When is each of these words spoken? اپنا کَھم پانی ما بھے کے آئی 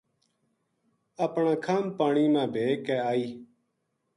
اپنا 1.25 1.53
کَھم 1.65 1.83
پانی 1.97 2.25
ما 2.33 2.43
بھے 2.53 2.67
کے 2.85 2.95
آئی 3.09 3.27